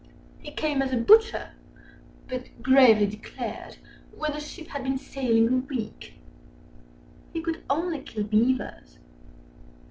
[0.39, 1.51] He came as a Butcher:
[2.27, 6.15] but gravely declared, Â Â Â Â When the ship had been sailing a week,
[7.33, 8.97] He could only kill Beavers.